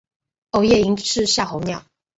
[0.49, 1.85] 欧夜鹰是夏候鸟。